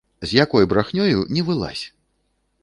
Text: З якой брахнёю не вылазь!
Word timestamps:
З 0.29 0.37
якой 0.43 0.67
брахнёю 0.71 1.19
не 1.37 1.45
вылазь! 1.51 1.85